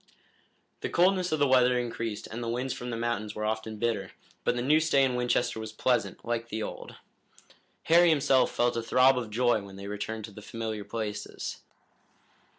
The 0.79 0.89
coldness 0.89 1.31
of 1.31 1.37
the 1.37 1.47
weather 1.47 1.77
increased 1.77 2.25
and 2.25 2.41
the 2.43 2.49
winds 2.49 2.73
from 2.73 2.89
the 2.89 2.97
mountains 2.97 3.35
were 3.35 3.45
often 3.45 3.77
bitter, 3.77 4.13
but 4.43 4.55
the 4.55 4.63
new 4.63 4.79
stay 4.79 5.03
in 5.03 5.13
Winchester 5.13 5.59
was 5.59 5.71
pleasant, 5.71 6.25
like 6.25 6.49
the 6.49 6.63
old. 6.63 6.95
Harry 7.83 8.09
himself 8.09 8.49
felt 8.49 8.75
a 8.75 8.81
throb 8.81 9.15
of 9.15 9.29
joy 9.29 9.61
when 9.61 9.75
they 9.75 9.85
returned 9.85 10.25
to 10.25 10.31
the 10.31 10.41
familiar 10.41 10.83
places. 10.83 11.57